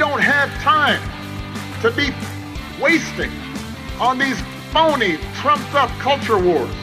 [0.00, 0.98] don't have time
[1.82, 2.08] to be
[2.82, 3.30] wasting
[4.00, 4.40] on these
[4.72, 6.74] phony, trumped up culture wars,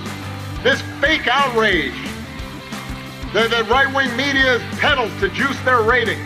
[0.61, 1.95] this fake outrage
[3.33, 6.21] that the right wing media peddles to juice their ratings.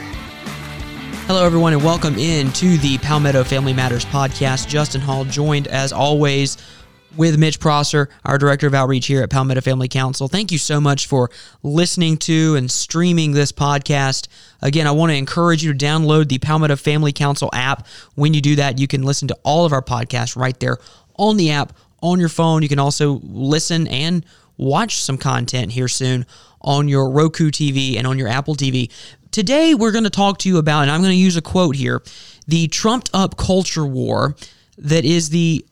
[1.28, 4.68] Hello, everyone, and welcome in to the Palmetto Family Matters podcast.
[4.68, 6.58] Justin Hall joined, as always,
[7.16, 10.28] with Mitch Prosser, our Director of Outreach here at Palmetto Family Council.
[10.28, 11.30] Thank you so much for
[11.62, 14.28] listening to and streaming this podcast.
[14.62, 17.86] Again, I want to encourage you to download the Palmetto Family Council app.
[18.16, 20.78] When you do that, you can listen to all of our podcasts right there
[21.18, 22.62] on the app on your phone.
[22.62, 24.26] You can also listen and
[24.58, 26.26] watch some content here soon
[26.62, 28.92] on your Roku TV and on your Apple TV.
[29.32, 31.76] Today, we're going to talk to you about, and I'm going to use a quote
[31.76, 32.02] here
[32.48, 34.36] the trumped up culture war
[34.78, 35.66] that is the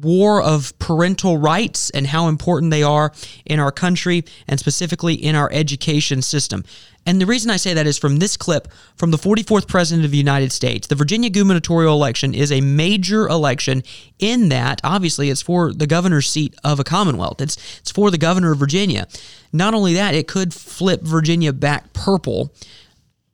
[0.00, 3.12] war of parental rights and how important they are
[3.44, 6.64] in our country and specifically in our education system.
[7.06, 10.10] And the reason I say that is from this clip from the 44th President of
[10.10, 10.88] the United States.
[10.88, 13.84] The Virginia gubernatorial election is a major election
[14.18, 17.40] in that, obviously, it's for the governor's seat of a Commonwealth.
[17.40, 19.06] It's, it's for the governor of Virginia.
[19.52, 22.52] Not only that, it could flip Virginia back purple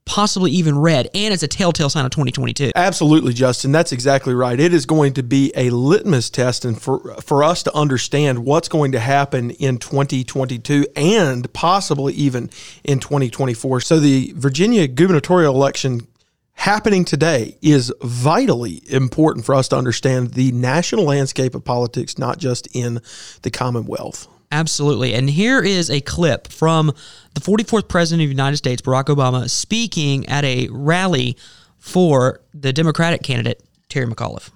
[0.04, 2.72] possibly even red, and it's a telltale sign of 2022.
[2.74, 3.72] Absolutely, Justin.
[3.72, 4.58] That's exactly right.
[4.58, 8.68] It is going to be a litmus test, and for for us to understand what's
[8.68, 12.50] going to happen in 2022 and possibly even
[12.84, 13.80] in 2024.
[13.80, 16.06] So the Virginia gubernatorial election
[16.54, 22.38] happening today is vitally important for us to understand the national landscape of politics, not
[22.38, 23.00] just in
[23.42, 24.28] the Commonwealth.
[24.52, 25.14] Absolutely.
[25.14, 26.92] And here is a clip from
[27.32, 31.38] the 44th President of the United States, Barack Obama, speaking at a rally
[31.78, 34.50] for the Democratic candidate, Terry McAuliffe.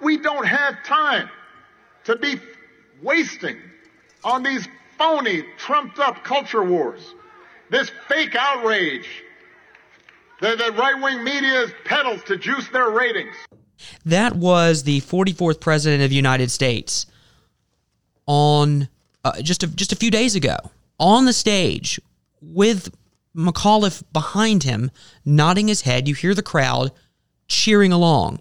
[0.00, 1.28] We don't have time
[2.04, 2.40] to be
[3.02, 3.56] wasting
[4.22, 7.14] on these phony, trumped up culture wars,
[7.70, 9.08] this fake outrage
[10.40, 13.34] that the right wing media peddles to juice their ratings.
[14.04, 17.06] That was the 44th President of the United States
[18.26, 18.88] on
[19.24, 20.56] uh, just a, just a few days ago
[20.98, 22.00] on the stage
[22.40, 22.94] with
[23.36, 24.90] McAuliffe behind him,
[25.24, 26.06] nodding his head.
[26.08, 26.92] You hear the crowd
[27.48, 28.40] cheering along.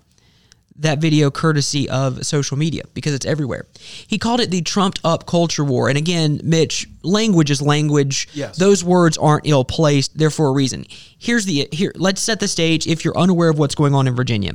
[0.75, 3.67] That video, courtesy of social media, because it's everywhere.
[4.07, 5.87] He called it the trumped up culture war.
[5.87, 8.27] And again, Mitch, language is language.
[8.33, 8.57] Yes.
[8.57, 10.17] Those words aren't ill placed.
[10.17, 10.85] They're for a reason.
[11.19, 11.91] Here's the here.
[11.95, 12.87] Let's set the stage.
[12.87, 14.53] If you're unaware of what's going on in Virginia,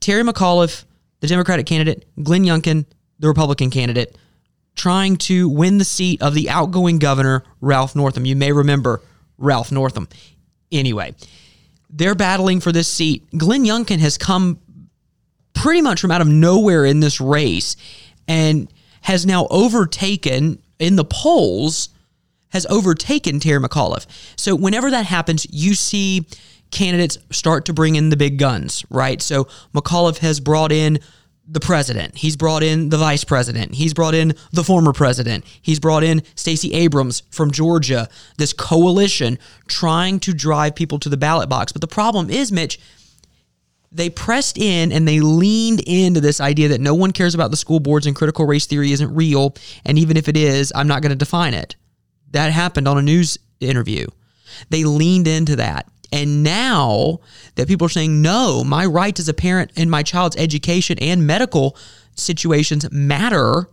[0.00, 0.84] Terry McAuliffe,
[1.20, 2.84] the Democratic candidate, Glenn Youngkin,
[3.18, 4.18] the Republican candidate,
[4.78, 8.24] trying to win the seat of the outgoing governor, Ralph Northam.
[8.24, 9.02] You may remember
[9.36, 10.08] Ralph Northam.
[10.72, 11.14] Anyway,
[11.90, 13.26] they're battling for this seat.
[13.36, 14.60] Glenn Youngkin has come
[15.54, 17.76] pretty much from out of nowhere in this race
[18.26, 18.72] and
[19.02, 21.90] has now overtaken in the polls
[22.50, 24.06] has overtaken Terry McAuliffe.
[24.36, 26.26] So whenever that happens, you see
[26.70, 29.20] candidates start to bring in the big guns, right?
[29.20, 29.44] So
[29.74, 30.98] McAuliffe has brought in
[31.50, 32.18] the president.
[32.18, 33.74] He's brought in the vice president.
[33.74, 35.44] He's brought in the former president.
[35.62, 38.08] He's brought in Stacey Abrams from Georgia.
[38.36, 41.72] This coalition trying to drive people to the ballot box.
[41.72, 42.78] But the problem is, Mitch,
[43.90, 47.56] they pressed in and they leaned into this idea that no one cares about the
[47.56, 49.56] school boards and critical race theory isn't real.
[49.86, 51.76] And even if it is, I'm not going to define it.
[52.32, 54.06] That happened on a news interview.
[54.68, 55.88] They leaned into that.
[56.12, 57.20] And now
[57.56, 61.26] that people are saying, no, my rights as a parent in my child's education and
[61.26, 61.76] medical
[62.14, 63.68] situations matter,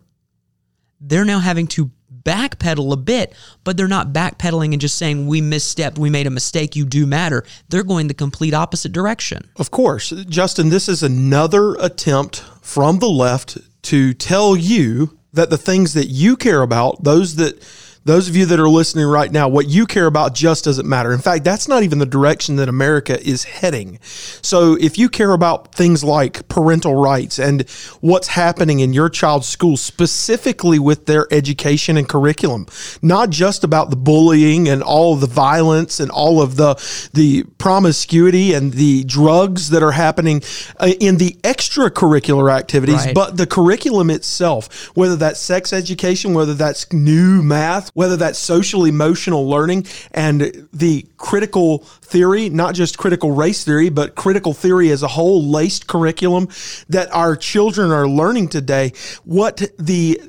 [1.00, 1.92] they're now having to
[2.24, 6.32] backpedal a bit, but they're not backpedaling and just saying, we misstepped, we made a
[6.32, 7.44] mistake, you do matter.
[7.70, 9.50] They're going the complete opposite direction.
[9.58, 10.10] Of course.
[10.28, 16.08] Justin, this is another attempt from the left to tell you that the things that
[16.08, 17.62] you care about, those that
[18.06, 21.12] those of you that are listening right now, what you care about just doesn't matter.
[21.12, 23.98] In fact, that's not even the direction that America is heading.
[24.44, 27.68] So if you care about things like parental rights and
[28.02, 32.68] what's happening in your child's school, specifically with their education and curriculum,
[33.02, 36.76] not just about the bullying and all of the violence and all of the,
[37.14, 40.44] the promiscuity and the drugs that are happening
[40.80, 43.16] uh, in the extracurricular activities, Right.
[43.16, 48.84] but the curriculum itself, whether that's sex education, whether that's new math, whether that's social
[48.84, 55.02] emotional learning and the critical theory, not just critical race theory, but critical theory as
[55.02, 56.48] a whole, laced curriculum
[56.90, 58.92] that our children are learning today.
[59.24, 60.22] What the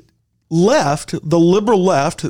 [0.49, 2.25] left, the liberal left,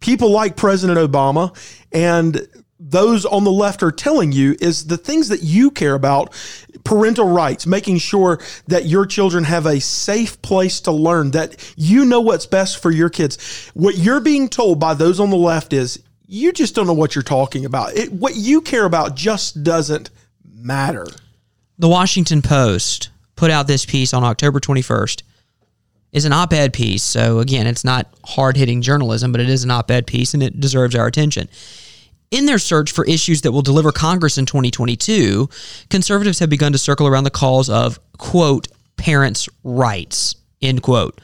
[0.00, 1.54] people like President Obama
[1.92, 2.48] and
[2.86, 6.32] those on the left are telling you is the things that you care about
[6.84, 12.04] parental rights making sure that your children have a safe place to learn that you
[12.04, 15.72] know what's best for your kids what you're being told by those on the left
[15.72, 19.62] is you just don't know what you're talking about it, what you care about just
[19.62, 20.10] doesn't
[20.44, 21.06] matter
[21.78, 25.22] The Washington Post put out this piece on October 21st.
[26.12, 30.06] Is an op-ed piece, so again, it's not hard-hitting journalism, but it is an op-ed
[30.06, 31.48] piece and it deserves our attention.
[32.34, 35.48] In their search for issues that will deliver Congress in 2022,
[35.88, 38.66] conservatives have begun to circle around the calls of quote
[38.96, 41.20] parents' rights end quote.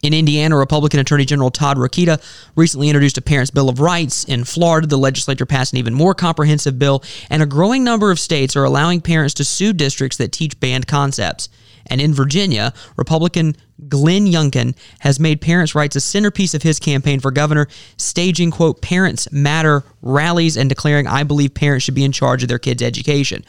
[0.00, 2.18] In Indiana, Republican Attorney General Todd Rokita
[2.56, 4.24] recently introduced a Parents' Bill of Rights.
[4.24, 8.18] In Florida, the legislature passed an even more comprehensive bill, and a growing number of
[8.18, 11.50] states are allowing parents to sue districts that teach banned concepts.
[11.92, 13.54] And in Virginia, Republican
[13.86, 17.68] Glenn Youngkin has made parents' rights a centerpiece of his campaign for governor,
[17.98, 22.48] staging, quote, Parents Matter rallies and declaring, I believe parents should be in charge of
[22.48, 23.44] their kids' education.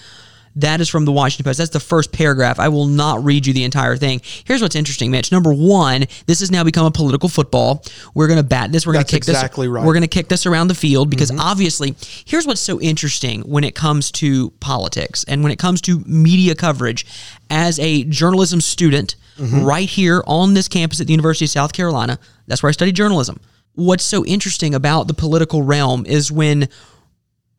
[0.56, 1.58] That is from the Washington Post.
[1.58, 2.60] That's the first paragraph.
[2.60, 4.22] I will not read you the entire thing.
[4.46, 5.32] Here's what's interesting, Mitch.
[5.32, 7.84] Number one, this has now become a political football.
[8.14, 8.86] We're going to bat this.
[8.86, 9.72] We're going to kick exactly this.
[9.72, 9.86] right.
[9.86, 11.40] We're going to kick this around the field because mm-hmm.
[11.40, 11.96] obviously,
[12.26, 16.56] here's what's so interesting when it comes to politics and when it comes to media
[16.56, 17.06] coverage.
[17.50, 19.64] As a journalism student, mm-hmm.
[19.64, 22.96] right here on this campus at the University of South Carolina, that's where I studied
[22.96, 23.40] journalism.
[23.76, 26.70] What's so interesting about the political realm is when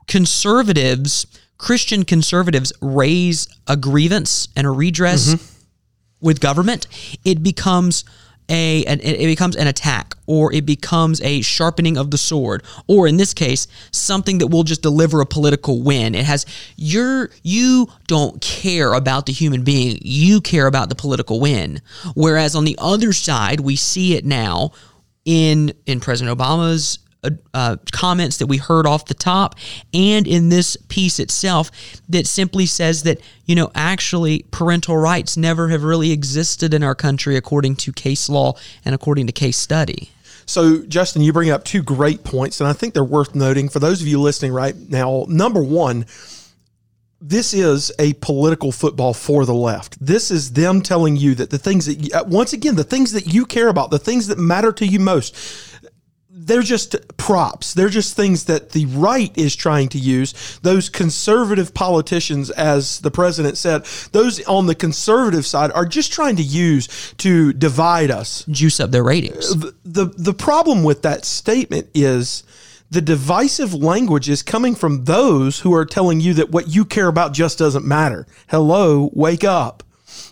[0.07, 1.27] conservatives,
[1.59, 5.65] Christian conservatives, raise a grievance and a redress mm-hmm.
[6.21, 6.87] with government,
[7.25, 8.05] it becomes
[8.49, 13.07] a an, it becomes an attack or it becomes a sharpening of the sword or
[13.07, 16.15] in this case something that will just deliver a political win.
[16.15, 16.45] It has
[16.77, 19.99] you're you don't care about the human being.
[20.03, 21.81] You care about the political win.
[22.15, 24.73] Whereas on the other side we see it now
[25.25, 29.55] in in President Obama's uh, uh, comments that we heard off the top,
[29.93, 31.71] and in this piece itself,
[32.09, 36.95] that simply says that you know actually parental rights never have really existed in our
[36.95, 38.55] country according to case law
[38.85, 40.11] and according to case study.
[40.47, 43.79] So, Justin, you bring up two great points, and I think they're worth noting for
[43.79, 45.25] those of you listening right now.
[45.29, 46.05] Number one,
[47.21, 49.97] this is a political football for the left.
[50.05, 53.13] This is them telling you that the things that, you, uh, once again, the things
[53.13, 55.35] that you care about, the things that matter to you most,
[56.37, 57.75] they're just props.
[57.75, 60.59] They're just things that the right is trying to use.
[60.63, 66.37] Those conservative politicians, as the president said, those on the conservative side are just trying
[66.37, 69.55] to use to divide us Juice up their ratings.
[69.55, 72.43] the, the the problem with that statement is
[72.91, 77.09] the divisive language is coming from those who are telling you that what you care
[77.09, 78.27] about just doesn't matter.
[78.49, 79.83] Hello, wake up.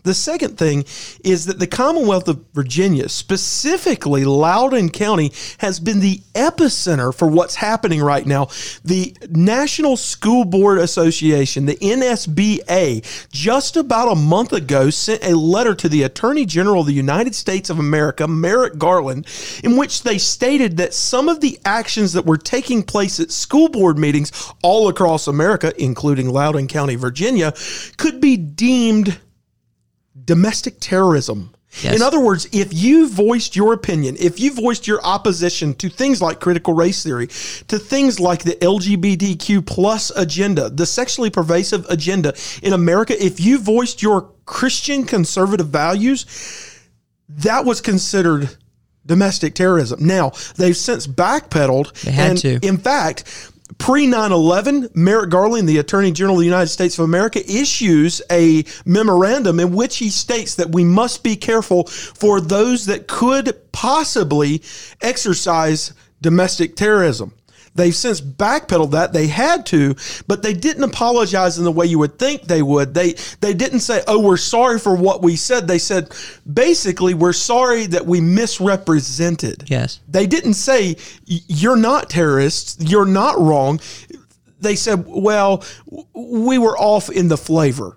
[0.05, 0.85] The second thing
[1.23, 7.55] is that the Commonwealth of Virginia, specifically Loudoun County, has been the epicenter for what's
[7.55, 8.49] happening right now.
[8.85, 15.75] The National School Board Association, the NSBA, just about a month ago sent a letter
[15.77, 19.29] to the Attorney General of the United States of America, Merrick Garland,
[19.63, 23.69] in which they stated that some of the actions that were taking place at school
[23.69, 27.55] board meetings all across America, including Loudoun County, Virginia,
[27.99, 29.21] could be deemed
[30.33, 31.53] domestic terrorism.
[31.83, 31.97] Yes.
[31.97, 36.23] In other words, if you voiced your opinion, if you voiced your opposition to things
[36.23, 37.27] like critical race theory,
[37.69, 42.33] to things like the LGBTQ plus agenda, the sexually pervasive agenda
[42.63, 46.25] in America, if you voiced your Christian conservative values,
[47.29, 48.57] that was considered
[49.05, 50.07] domestic terrorism.
[50.07, 51.93] Now, they've since backpedaled.
[52.03, 52.67] They had and to.
[52.67, 57.05] In fact, Pre 9 11, Merrick Garland, the Attorney General of the United States of
[57.05, 62.87] America, issues a memorandum in which he states that we must be careful for those
[62.87, 64.63] that could possibly
[65.01, 67.33] exercise domestic terrorism.
[67.75, 69.13] They've since backpedaled that.
[69.13, 72.93] They had to, but they didn't apologize in the way you would think they would.
[72.93, 76.13] They they didn't say, "Oh, we're sorry for what we said." They said,
[76.53, 80.01] basically, "We're sorry that we misrepresented." Yes.
[80.07, 83.81] They didn't say you're not terrorists, you're not wrong.
[84.61, 85.65] They said, "Well,
[86.15, 87.97] we were off in the flavor."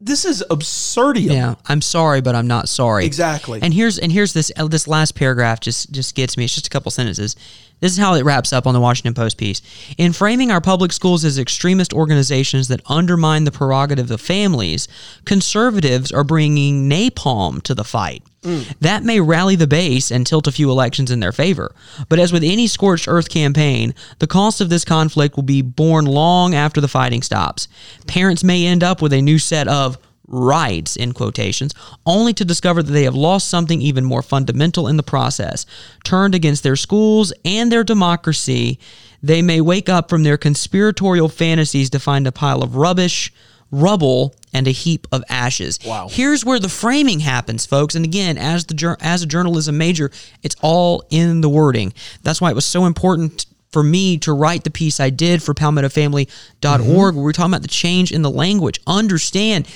[0.00, 1.34] This is absurdium.
[1.34, 3.06] Yeah, I'm sorry, but I'm not sorry.
[3.06, 3.60] Exactly.
[3.62, 6.44] And here's and here's this this last paragraph just just gets me.
[6.44, 7.34] It's just a couple sentences.
[7.80, 9.60] This is how it wraps up on the Washington Post piece.
[9.98, 14.88] In framing our public schools as extremist organizations that undermine the prerogative of families,
[15.24, 18.22] conservatives are bringing napalm to the fight.
[18.42, 18.78] Mm.
[18.80, 21.74] That may rally the base and tilt a few elections in their favor.
[22.08, 26.06] But as with any scorched earth campaign, the cost of this conflict will be borne
[26.06, 27.68] long after the fighting stops.
[28.06, 32.82] Parents may end up with a new set of rights in quotations only to discover
[32.82, 35.66] that they have lost something even more fundamental in the process.
[36.04, 38.78] Turned against their schools and their democracy
[39.22, 43.32] they may wake up from their conspiratorial fantasies to find a pile of rubbish
[43.72, 45.78] rubble and a heap of ashes.
[45.84, 46.08] Wow.
[46.08, 47.94] here's where the framing happens folks.
[47.94, 50.10] And again as the as a journalism major
[50.42, 51.92] it's all in the wording.
[52.22, 55.52] That's why it was so important for me to write the piece I did for
[55.52, 56.26] palmettofamily.org
[56.62, 56.96] mm-hmm.
[56.96, 58.80] where we're talking about the change in the language.
[58.86, 59.66] Understand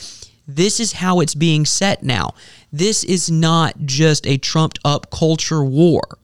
[0.56, 2.34] this is how it's being set now.
[2.72, 6.18] This is not just a trumped up culture war.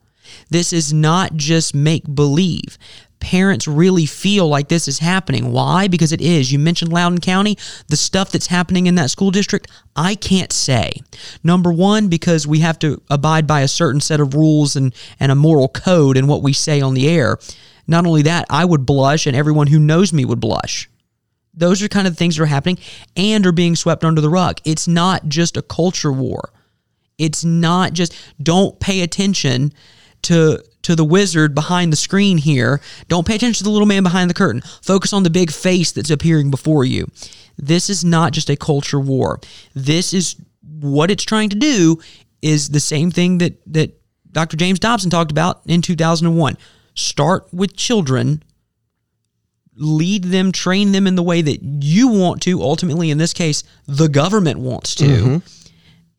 [0.49, 2.77] This is not just make believe.
[3.19, 5.51] Parents really feel like this is happening.
[5.51, 5.87] Why?
[5.87, 6.51] Because it is.
[6.51, 7.57] You mentioned Loudoun County,
[7.87, 11.01] the stuff that's happening in that school district, I can't say.
[11.43, 15.31] Number one, because we have to abide by a certain set of rules and, and
[15.31, 17.39] a moral code and what we say on the air.
[17.87, 20.89] Not only that, I would blush, and everyone who knows me would blush.
[21.57, 22.77] Those are kind of the things that are happening
[23.15, 24.59] and are being swept under the rug.
[24.63, 26.53] It's not just a culture war.
[27.17, 29.73] It's not just don't pay attention
[30.23, 32.79] to to the wizard behind the screen here.
[33.09, 34.61] Don't pay attention to the little man behind the curtain.
[34.81, 37.07] Focus on the big face that's appearing before you.
[37.57, 39.41] This is not just a culture war.
[39.73, 40.35] This is
[40.79, 41.99] what it's trying to do
[42.41, 43.93] is the same thing that that
[44.31, 44.57] Dr.
[44.57, 46.57] James Dobson talked about in 2001.
[46.93, 48.43] Start with children
[49.77, 52.61] lead them, train them in the way that you want to.
[52.61, 55.05] Ultimately, in this case, the government wants to.
[55.05, 55.37] Mm-hmm.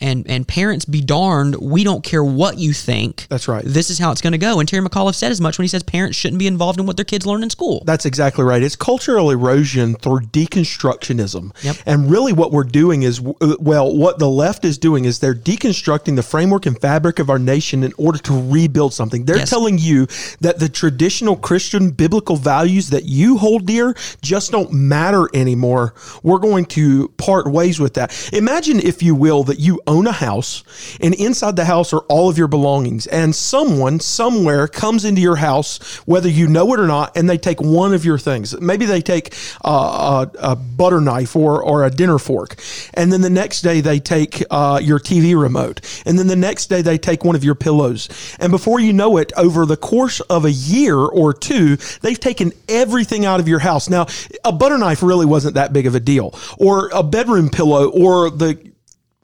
[0.01, 3.27] And and parents be darned, we don't care what you think.
[3.29, 3.65] That's right.
[3.67, 4.61] This is how it's going to go.
[4.61, 6.97] And Terry McAuliffe said as much when he says parents shouldn't be involved in what
[6.97, 7.83] their kids learn in school.
[7.85, 8.63] That's exactly right.
[8.63, 11.53] It's cultural erosion through deconstructionism.
[11.65, 11.77] Yep.
[11.87, 15.35] And really, what we're doing is, uh, well, what the left is doing is they're
[15.35, 19.25] deconstructing the framework and fabric of our nation in order to rebuild something.
[19.25, 19.51] They're Yes.
[19.51, 20.07] telling you
[20.41, 25.95] that the traditional Christian biblical values that you hold dear just don't matter anymore.
[26.23, 28.13] We're going to part ways with that.
[28.33, 30.63] Imagine, if you will, that you own a house,
[31.01, 35.37] and inside the house are all of your belongings, and someone somewhere comes into your
[35.37, 38.59] house, whether you know it or not, and they take one of your things.
[38.61, 42.61] Maybe they take uh, a, a butter knife or, or a dinner fork,
[42.95, 46.67] and then the next day they take uh, your TV remote, and then the next
[46.67, 48.09] day they take one of your pillows.
[48.39, 52.53] And before you know it, over the course of a year or two, they've taken
[52.69, 53.89] everything out of your house.
[53.89, 54.07] Now,
[54.45, 58.29] a butter knife really wasn't that big of a deal, or a bedroom pillow, or
[58.31, 58.69] the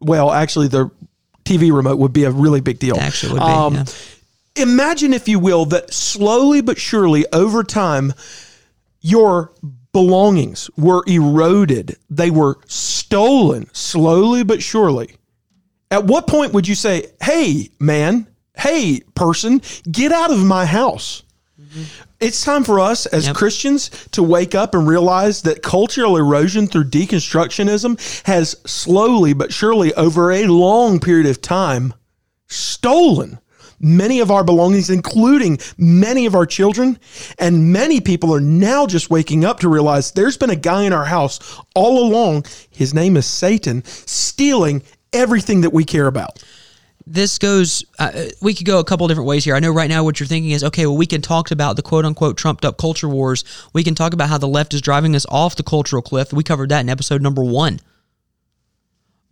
[0.04, 0.90] well, actually, the
[1.44, 2.96] TV remote would be a really big deal.
[2.98, 3.84] Actually would be, Um, yeah.
[4.56, 8.14] Imagine, if you will, that slowly but surely over time,
[9.00, 9.52] your
[9.92, 11.96] belongings were eroded.
[12.08, 15.16] They were stolen slowly but surely.
[15.90, 21.22] At what point would you say, hey, man, hey, person, get out of my house?
[22.20, 23.36] It's time for us as Yep.
[23.36, 29.92] Christians to wake up and realize that cultural erosion through deconstructionism has slowly but surely
[29.94, 31.92] over a long period of time
[32.48, 33.38] stolen
[33.80, 36.98] many of our belongings, including many of our children.
[37.38, 40.92] And many people are now just waking up to realize there's been a guy in
[40.92, 42.46] our house all along.
[42.70, 46.42] His name is Satan, stealing everything that we care about.
[47.06, 49.54] This goes uh, we could go a couple different ways here.
[49.54, 51.82] I know right now what you're thinking is okay well we can talk about the
[51.82, 53.44] quote unquote trumped up culture wars.
[53.72, 56.32] We can talk about how the left is driving us off the cultural cliff.
[56.32, 57.80] We covered that in episode number one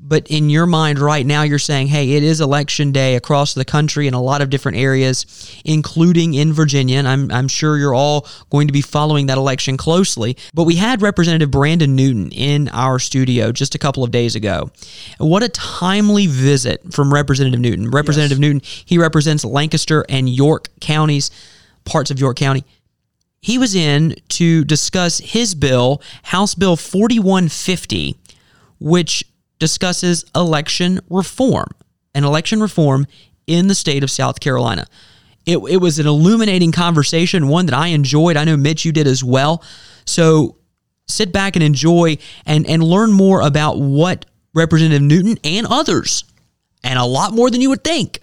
[0.02, 3.64] but in your mind right now you're saying hey it is election day across the
[3.64, 5.24] country in a lot of different areas
[5.64, 6.98] including in virginia.
[6.98, 10.36] And i'm, I'm sure you're all going to be following that election closely.
[10.52, 14.70] But we had representative brandon newton in our studio just a couple of days ago.
[15.18, 17.90] What a timely visit from representative newton.
[17.90, 21.30] Representative newton he represents lancaster and york counties
[21.84, 22.64] parts of york county.
[23.40, 28.16] He was in to discuss his bill, House Bill 4150,
[28.78, 29.24] which
[29.62, 31.68] discusses election reform,
[32.16, 33.06] an election reform
[33.46, 34.88] in the state of South Carolina.
[35.46, 38.36] It, it was an illuminating conversation, one that I enjoyed.
[38.36, 39.62] I know, Mitch, you did as well.
[40.04, 40.56] So
[41.06, 46.24] sit back and enjoy and, and learn more about what Representative Newton and others,
[46.82, 48.18] and a lot more than you would think,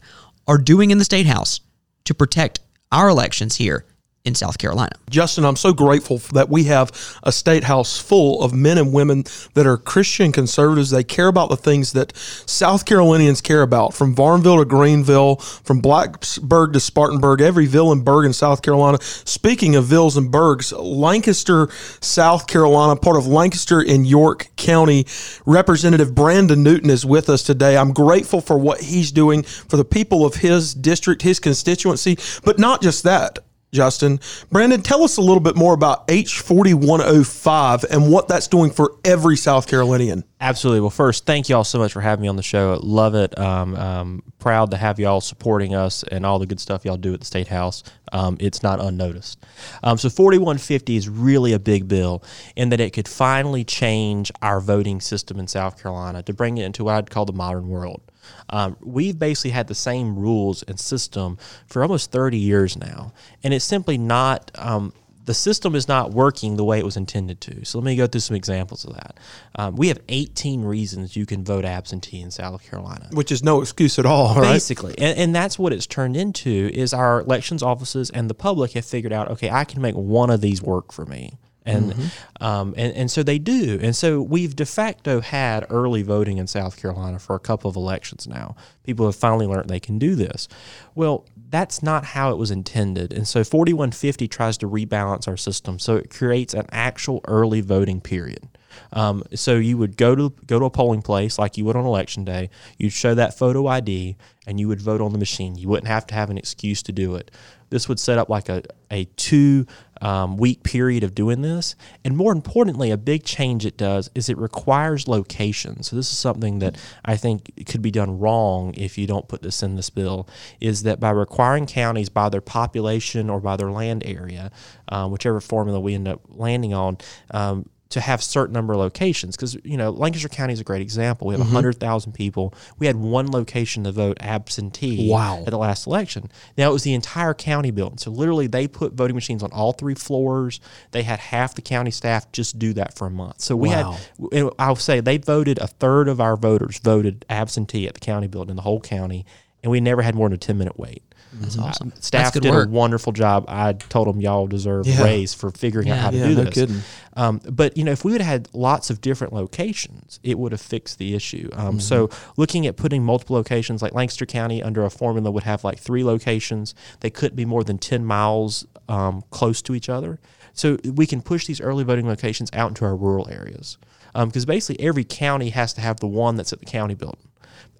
[0.45, 1.61] are doing in the State House
[2.03, 2.59] to protect
[2.91, 3.85] our elections here
[4.25, 4.91] in South Carolina.
[5.09, 6.91] Justin, I'm so grateful that we have
[7.23, 9.23] a state house full of men and women
[9.53, 10.89] that are Christian conservatives.
[10.89, 15.81] They care about the things that South Carolinians care about, from Varnville to Greenville, from
[15.81, 18.99] Blacksburg to Spartanburg, every ville and burg in South Carolina.
[19.01, 21.69] Speaking of villes and burgs, Lancaster,
[22.01, 25.05] South Carolina, part of Lancaster in York County,
[25.45, 27.77] Representative Brandon Newton is with us today.
[27.77, 32.59] I'm grateful for what he's doing for the people of his district, his constituency, but
[32.59, 33.39] not just that.
[33.71, 34.19] Justin.
[34.51, 39.37] Brandon, tell us a little bit more about H4105 and what that's doing for every
[39.37, 40.23] South Carolinian.
[40.41, 40.81] Absolutely.
[40.81, 42.79] Well, first, thank you all so much for having me on the show.
[42.81, 43.37] Love it.
[43.37, 47.13] Um, um, proud to have y'all supporting us and all the good stuff y'all do
[47.13, 47.83] at the State House.
[48.11, 49.45] Um, it's not unnoticed.
[49.83, 52.23] Um, so, 4150 is really a big bill
[52.55, 56.65] in that it could finally change our voting system in South Carolina to bring it
[56.65, 58.01] into what I'd call the modern world.
[58.49, 63.53] Um, we've basically had the same rules and system for almost 30 years now, and
[63.53, 64.51] it's simply not.
[64.55, 64.93] Um,
[65.25, 67.63] the system is not working the way it was intended to.
[67.63, 69.19] So let me go through some examples of that.
[69.53, 73.61] Um, we have 18 reasons you can vote absentee in South Carolina Which is no
[73.61, 74.53] excuse at all, right?
[74.53, 78.71] basically and, and that's what it's turned into is our elections offices and the public
[78.71, 81.37] have figured out okay i can make one of these work for me
[81.69, 82.11] and,
[82.41, 83.79] um, and and so they do.
[83.81, 87.75] And so we've de facto had early voting in south carolina for a couple of
[87.75, 88.55] elections now.
[88.83, 90.47] People have finally learned they can do this.
[90.95, 93.11] Well that's not how it was intended.
[93.11, 98.01] And so 4150 tries to rebalance our system so it creates an actual early voting
[98.01, 98.47] period
[98.93, 101.85] um, so you would go to go to a polling place like you would on
[101.85, 102.49] election day.
[102.77, 104.17] You'd show that photo ID,
[104.47, 105.55] and you would vote on the machine.
[105.55, 107.31] You wouldn't have to have an excuse to do it.
[107.69, 109.67] This would set up like a a two
[110.01, 114.29] um, week period of doing this, and more importantly, a big change it does is
[114.29, 115.83] it requires location.
[115.83, 119.41] So this is something that I think could be done wrong if you don't put
[119.41, 120.27] this in this bill.
[120.59, 124.51] Is that by requiring counties by their population or by their land area,
[124.87, 126.97] um, whichever formula we end up landing on.
[127.31, 130.81] Um, to have certain number of locations because you know Lancaster County is a great
[130.81, 131.27] example.
[131.27, 131.53] We have Mm-hmm.
[131.55, 132.53] 100,000 people.
[132.77, 135.39] We had one location to vote absentee Wow.
[135.45, 136.29] at the last election.
[136.57, 137.97] Now it was the entire county building.
[137.97, 140.59] So literally they put voting machines on all three floors.
[140.91, 143.41] They had half the county staff just do that for a month.
[143.41, 143.97] So we Wow.
[144.31, 148.27] had I'll say they voted a third of our voters voted absentee at the county
[148.27, 149.25] building in the whole county
[149.63, 151.03] and we never had more than a 10 minute wait.
[151.33, 151.93] That's awesome.
[151.99, 152.67] Staff That's did work.
[152.67, 153.45] a wonderful job.
[153.47, 155.01] I told them y'all deserve Yeah.
[155.01, 156.01] a raise for figuring out Yeah.
[156.01, 156.53] how to Yeah, do no this.
[156.55, 156.81] kidding.
[157.15, 160.51] Um, but you know, if we would have had lots of different locations, it would
[160.51, 161.49] have fixed the issue.
[161.53, 165.63] Um, So looking at putting multiple locations, like Lancaster County under a formula would have
[165.63, 166.73] like three locations.
[167.01, 170.19] They couldn't be more than ten miles um, close to each other.
[170.53, 173.77] So we can push these early voting locations out into our rural areas.
[174.15, 177.28] Because basically every county has to have the one that's at the county building.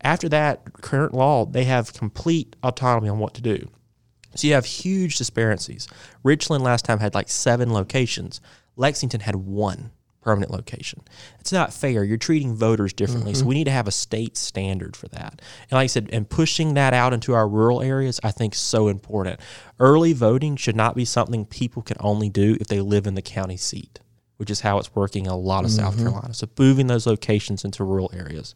[0.01, 3.70] After that, current law, they have complete autonomy on what to do.
[4.36, 5.88] So you have huge disparities.
[6.24, 8.39] Richland last time had like seven locations.
[8.75, 9.91] Lexington had one
[10.22, 11.01] permanent location.
[11.39, 12.03] It's not fair.
[12.03, 13.33] You're treating voters differently.
[13.33, 13.50] So mm-hmm.
[13.50, 15.42] we need to have a state standard for that.
[15.64, 18.59] And like I said, and pushing that out into our rural areas, I think is
[18.59, 19.40] so important.
[19.79, 23.22] Early voting should not be something people can only do if they live in the
[23.22, 24.00] county seat
[24.40, 26.34] which is how it's working in a lot of South Carolina.
[26.34, 28.56] So moving those locations into rural areas.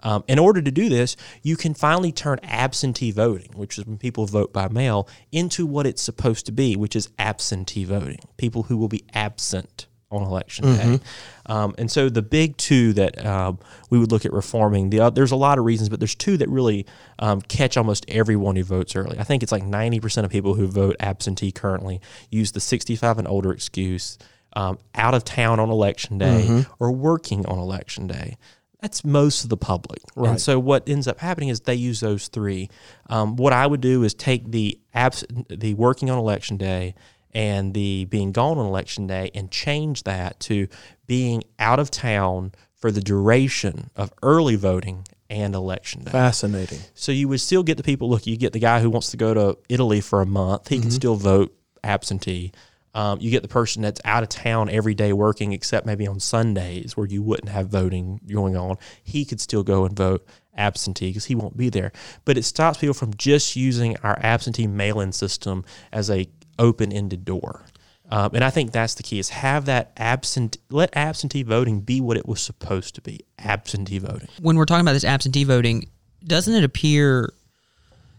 [0.00, 3.96] Um, in order to do this, you can finally turn absentee voting, which is when
[3.96, 8.18] people vote by mail, into what it's supposed to be, which is absentee voting.
[8.36, 10.66] People who will be absent on election
[10.98, 11.00] day.
[11.46, 15.10] Um, and so the big two that um, we would look at reforming, the, uh,
[15.10, 16.84] there's a lot of reasons, but there's two that really
[17.18, 19.18] um, catch almost everyone who votes early.
[19.18, 23.26] I think it's like 90% of people who vote absentee currently use the 65 and
[23.26, 24.18] older excuse
[24.54, 28.36] um, out of town on election day or working on election day.
[28.80, 30.00] That's most of the public.
[30.30, 32.68] And so what ends up happening is they use those three.
[33.08, 36.94] Um, what I would do is take the abs- the working on election day
[37.32, 40.66] and the being gone on election day and change that to
[41.06, 46.10] being out of town for the duration of early voting and election day.
[46.10, 46.80] Fascinating.
[46.94, 48.10] So you would still get the people.
[48.10, 50.68] Look, you get the guy who wants to go to Italy for a month.
[50.68, 52.52] He can still vote absentee.
[52.94, 56.20] Um, you get the person that's out of town every day working, except maybe on
[56.20, 58.76] Sundays where you wouldn't have voting going on.
[59.02, 61.92] He could still go and vote absentee because he won't be there.
[62.26, 66.28] But it stops people from just using our absentee mail-in system as a
[66.58, 67.64] open-ended door.
[68.10, 71.98] Um, and I think that's the key: is have that absent, let absentee voting be
[72.02, 74.28] what it was supposed to be, absentee voting.
[74.42, 75.88] when we're talking about this absentee voting,
[76.22, 77.32] doesn't it appear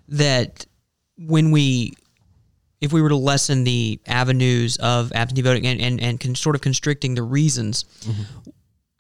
[0.07, 0.65] that
[1.19, 1.93] when we,
[2.83, 6.53] if we were to lessen the avenues of absentee voting and, and, and con, sort
[6.53, 8.23] of constricting the reasons, mm-hmm.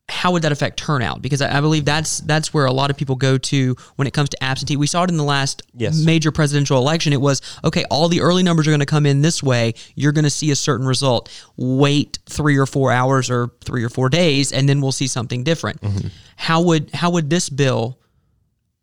[0.07, 1.21] how would that affect turnout?
[1.21, 4.13] Because I, I believe that's that's where a lot of people go to when it
[4.13, 4.77] comes to absentee.
[4.77, 6.01] We saw it in the last Yes.
[6.05, 7.11] major presidential election.
[7.11, 7.83] It was okay.
[7.91, 9.73] All the early numbers are going to come in this way.
[9.95, 11.29] You're going to see a certain result.
[11.57, 15.43] Wait three or four hours or three or four days, and then we'll see something
[15.43, 15.81] different.
[15.81, 16.07] Mm-hmm.
[16.37, 17.99] How would how would this bill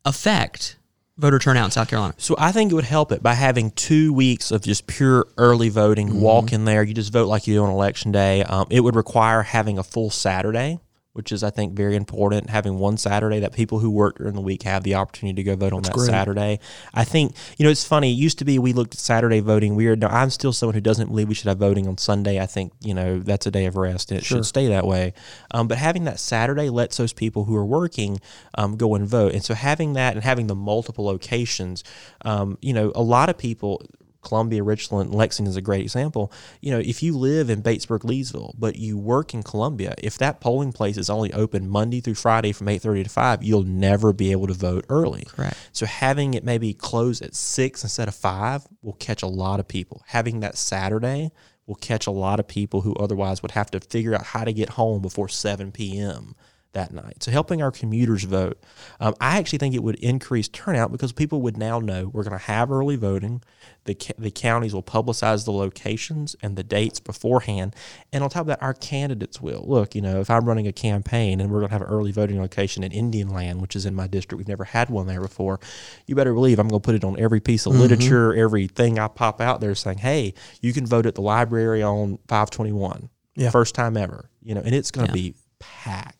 [0.04, 0.76] affect
[1.20, 2.14] voter turnout in South Carolina?
[2.18, 5.68] So I think it would help it by having two weeks of just pure early
[5.68, 6.20] voting.
[6.20, 8.42] Walk in there, you just vote like you do on election day.
[8.42, 10.80] Um, it would require having a full Saturday,
[11.20, 12.48] which is I think very important.
[12.48, 15.54] Having one Saturday that people who work during the week have the opportunity to go
[15.54, 16.60] vote on that Saturday.
[16.94, 18.10] I think you know it's funny.
[18.10, 19.76] It used to be we looked at Saturday voting.
[19.76, 20.02] weird.
[20.02, 20.08] are.
[20.08, 22.40] no, I'm still someone who doesn't believe we should have voting on Sunday.
[22.40, 25.12] I think you know that's a day of rest and it should stay that way.
[25.50, 28.18] Um, but having that Saturday lets those people who are working
[28.54, 29.34] um, go and vote.
[29.34, 31.84] And so having that and having the multiple locations,
[32.24, 33.82] um, you know, a lot of people
[34.22, 36.32] Columbia, Richland, Lexington is a great example.
[36.60, 40.40] You know, if you live in Batesburg, Leesville, but you work in Columbia, if that
[40.40, 44.32] polling place is only open Monday through Friday from 8:30 to 5, you'll never be
[44.32, 45.24] able to vote early.
[45.28, 45.56] Correct.
[45.72, 49.68] So having it maybe close at 6 instead of 5 will catch a lot of
[49.68, 50.02] people.
[50.06, 51.30] Having that Saturday
[51.66, 54.52] will catch a lot of people who otherwise would have to figure out how to
[54.52, 56.34] get home before 7 p.m
[56.72, 57.22] that night.
[57.22, 58.62] So helping our commuters vote,
[59.00, 62.38] um, I actually think it would increase turnout because people would now know we're going
[62.38, 63.42] to have early voting.
[63.84, 67.74] The, the counties will publicize the locations and the dates beforehand.
[68.12, 69.64] And on top of that, our candidates will.
[69.66, 72.12] Look, you know, if I'm running a campaign and we're going to have an early
[72.12, 75.20] voting location in Indian Land, which is in my district, we've never had one there
[75.20, 75.58] before,
[76.06, 79.08] you better believe I'm going to put it on every piece of literature, everything I
[79.08, 83.08] pop out there saying, hey, you can vote at the library on 521.
[83.36, 83.50] Yeah.
[83.50, 85.30] First time ever, you know, and it's going to Yeah.
[85.30, 86.16] be packed.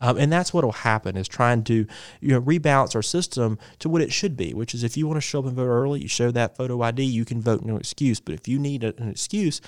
[0.00, 1.86] Um, and that's what will happen is trying to
[2.20, 5.16] you know rebalance our system to what it should be, which is if you want
[5.16, 7.76] to show up and vote early, you show that photo ID, you can vote no
[7.76, 8.20] excuse.
[8.20, 9.60] But if you need an excuse,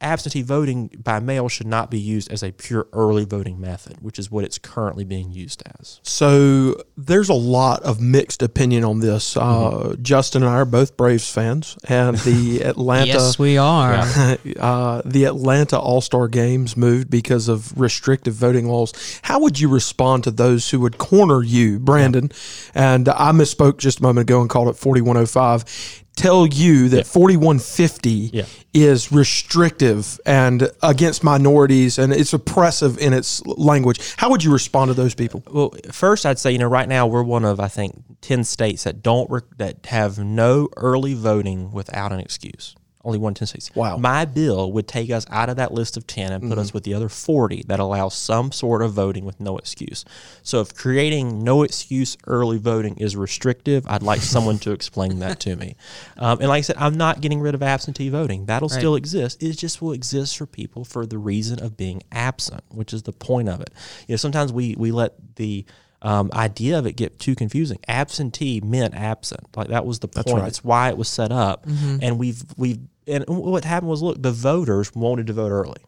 [0.00, 4.18] absentee voting by mail should not be used as a pure early voting method, which
[4.18, 6.00] is what it's currently being used as.
[6.04, 9.36] So there's a lot of mixed opinion on this.
[9.36, 13.94] Uh, Justin and I are both Braves fans, and the Atlanta Yes, we are.
[14.60, 19.20] uh, the Atlanta All Star Games moved because of restrictive voting laws.
[19.22, 22.30] How would you respond to those who would corner you, Brandon?
[22.74, 26.04] And I misspoke just a moment ago and called it 4105.
[26.18, 28.44] Tell you that 4150 Yeah.
[28.74, 34.00] is restrictive and against minorities and it's oppressive in its language.
[34.16, 35.42] How would you respond to those people?
[35.50, 38.82] Well, first I'd say you know right now we're one of I think ten states
[38.84, 42.74] that don't rec- that have no early voting without an excuse.
[43.04, 43.70] Only one 10 states.
[43.74, 43.96] Wow.
[43.96, 46.82] My bill would take us out of that list of 10 and put us with
[46.82, 50.04] the other 40 that allow some sort of voting with no excuse.
[50.42, 55.38] So if creating no excuse early voting is restrictive, I'd like someone to explain that
[55.40, 55.76] to me.
[56.16, 58.46] Um, and like I said, I'm not getting rid of absentee voting.
[58.46, 59.42] That'll still exist.
[59.42, 63.12] It just will exist for people for the reason of being absent, which is the
[63.12, 63.70] point of it.
[64.08, 65.64] You know, sometimes we, we let the
[66.02, 67.78] um, idea of it get too confusing.
[67.88, 69.46] Absentee meant absent.
[69.56, 70.36] Like that was the point.
[70.36, 70.44] right.
[70.44, 71.66] That's why it was set up.
[72.02, 75.82] And we've we've and what happened was look, the voters wanted to vote early.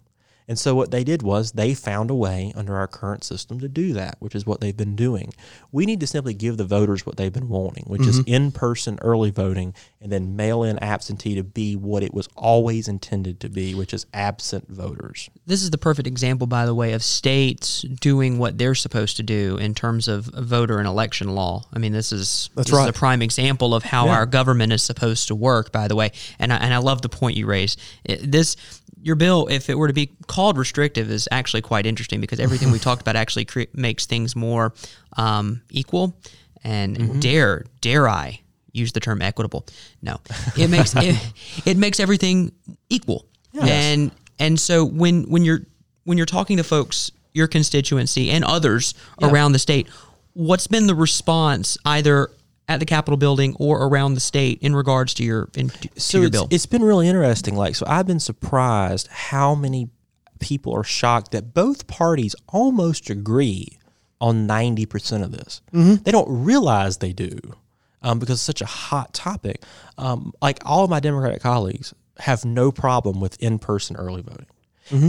[0.50, 3.68] And so what they did was they found a way under our current system to
[3.68, 5.32] do that, which is what they've been doing.
[5.70, 8.34] We need to simply give the voters what they've been wanting, which is mm-hmm.
[8.34, 13.48] in-person early voting and then mail-in absentee to be what it was always intended to
[13.48, 15.30] be, which is absent voters.
[15.46, 19.22] This is the perfect example, by the way, of states doing what they're supposed to
[19.22, 21.62] do in terms of voter and election law.
[21.72, 22.82] I mean, this is That's this right.
[22.82, 25.70] is a prime example of how our government is supposed to work.
[25.70, 26.10] By the way,
[26.40, 27.80] and I, and I love the point you raised.
[28.04, 28.56] It, this
[29.02, 32.70] your bill, if it were to be called restrictive, is actually quite interesting because everything
[32.70, 34.72] we talked about actually cre- makes things more
[35.16, 36.14] um, equal
[36.64, 37.20] and Mm-hmm.
[37.20, 38.40] dare dare I
[38.72, 39.66] use the term equitable?
[40.02, 40.20] No,
[40.56, 41.16] it makes it,
[41.66, 42.52] it makes everything
[42.88, 43.24] equal.
[43.60, 45.60] And and so when when you're
[46.04, 49.88] when you're talking to folks, your constituency and others around the state,
[50.34, 52.30] what's been the response either
[52.70, 56.18] at the Capitol building or around the state in regards to your in, to so
[56.18, 56.48] your it's, bill?
[56.52, 57.56] it's been really interesting.
[57.56, 59.90] Like, so I've been surprised how many
[60.38, 63.76] people are shocked that both parties almost agree
[64.20, 65.62] on 90% of this.
[65.96, 67.38] They don't realize they do
[68.02, 69.64] um, because it's such a hot topic.
[69.98, 74.46] Um, like, all of my Democratic colleagues have no problem with in person early voting.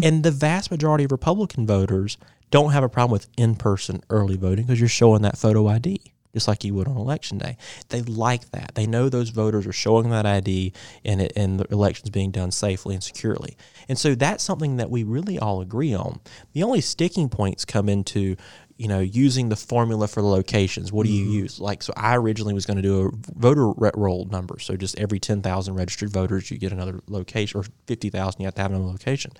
[0.03, 2.17] And the vast majority of Republican voters
[2.49, 6.11] don't have a problem with in person early voting because you're showing that photo ID
[6.33, 7.57] just like you would on election day.
[7.89, 8.75] They like that.
[8.75, 12.51] They know those voters are showing that ID and it, and the election's being done
[12.51, 13.57] safely and securely.
[13.89, 16.21] And so that's something that we really all agree on.
[16.53, 18.35] The only sticking points come into
[18.81, 20.91] you know, using the formula for the locations.
[20.91, 21.59] What do you use?
[21.59, 24.57] Like, so I originally was going to do a voter roll number.
[24.57, 28.61] So just every 10,000 registered voters, you get another location, or 50,000, you have to
[28.63, 29.33] have another location.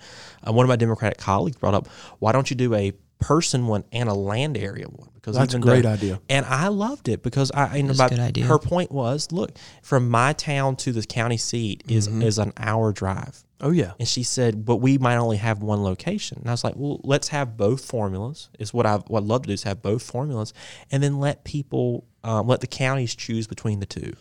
[0.46, 1.88] Uh, one of my Democratic colleagues brought up,
[2.20, 5.08] why don't you do a person one and a land area one?
[5.14, 6.20] Because That's a great though- idea.
[6.28, 8.44] and I loved it because I, you know, That's a my, good idea.
[8.46, 12.92] her point was, look, from my town to the county seat is is an hour
[12.92, 13.44] drive.
[13.60, 13.92] Oh yeah.
[14.00, 16.38] And she said, but we might only have one location.
[16.40, 18.50] And I was like, well, let's have both formulas.
[18.58, 20.52] Is what I what I'd love to do is have both formulas,
[20.90, 24.14] and then let people um, let the counties choose between the two.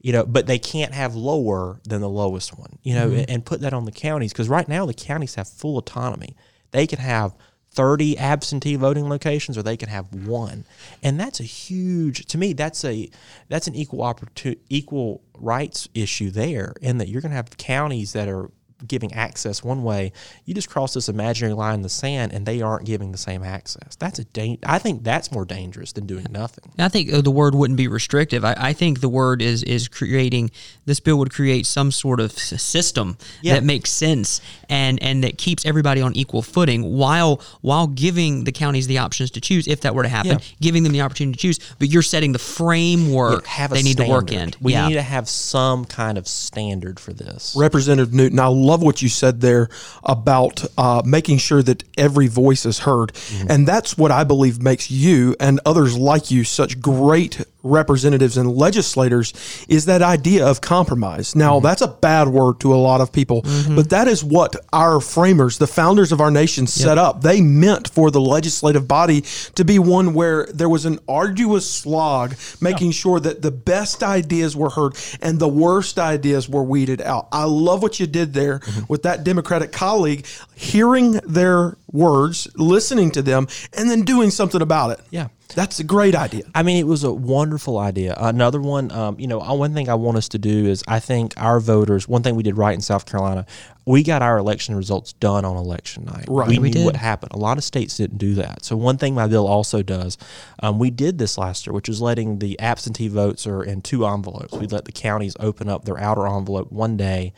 [0.00, 2.78] You know, but they can't have lower than the lowest one.
[2.84, 5.48] You know, and, and put that on the counties because right now the counties have
[5.48, 6.36] full autonomy.
[6.70, 7.34] They can have
[7.74, 10.64] 30 absentee voting locations or they can have one.
[11.02, 13.10] And that's a huge to me that's a
[13.48, 18.12] that's an equal opportunity equal rights issue there in that you're going to have counties
[18.12, 18.50] that are
[18.86, 20.12] giving access one way,
[20.44, 23.42] you just cross this imaginary line in the sand, and they aren't giving the same
[23.42, 23.96] access.
[23.96, 26.72] That's a da- I think that's more dangerous than doing nothing.
[26.78, 28.44] I think uh, the word wouldn't be restrictive.
[28.44, 30.50] I, I think the word is is creating
[30.86, 33.54] this bill would create some sort of system Yeah.
[33.54, 38.52] that makes sense and and that keeps everybody on equal footing while while giving the
[38.52, 40.38] counties the options to choose if that were to happen, Yeah.
[40.60, 41.58] giving them the opportunity to choose.
[41.78, 44.52] But you're setting the framework Have a they need to work in.
[44.60, 44.88] We yeah.
[44.88, 47.54] need to have some kind of standard for this.
[47.56, 49.68] Representative Newton, I love what you said there
[50.02, 53.12] about uh, making sure that every voice is heard.
[53.48, 58.50] And that's what I believe makes you and others like you such great representatives and
[58.50, 59.32] legislators
[59.68, 61.34] is that idea of compromise.
[61.34, 61.64] Now, mm-hmm.
[61.64, 63.74] that's a bad word to a lot of people, mm-hmm.
[63.74, 67.22] but that is what our framers, the founders of our nation, set up.
[67.22, 69.22] They meant for the legislative body
[69.54, 74.54] to be one where there was an arduous slog making sure that the best ideas
[74.56, 77.28] were heard and the worst ideas were weeded out.
[77.32, 78.84] I love what you did there mm-hmm.
[78.88, 84.90] with that Democratic colleague, hearing their words, listening to them, and then doing something about
[84.90, 85.00] it.
[85.10, 85.28] Yeah.
[85.54, 86.44] That's a great idea.
[86.54, 88.14] I mean, it was a wonderful idea.
[88.18, 91.00] Another one, um, you know, uh, one thing I want us to do is I
[91.00, 93.46] think our voters, one thing we did right in South Carolina,
[93.86, 96.24] we got our election results done on election night.
[96.28, 96.48] Right.
[96.48, 97.32] We, We knew what happened.
[97.32, 98.64] A lot of states didn't do that.
[98.64, 100.16] So, one thing my bill also does,
[100.60, 104.06] um, we did this last year, which is letting the absentee votes are in two
[104.06, 104.54] envelopes.
[104.54, 107.32] We let the counties open up their outer envelope one day.